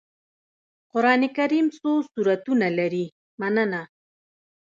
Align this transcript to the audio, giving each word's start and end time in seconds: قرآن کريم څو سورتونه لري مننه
قرآن 0.91 1.21
کريم 1.37 1.67
څو 1.77 1.91
سورتونه 2.11 2.67
لري 2.77 3.05
مننه 3.39 3.81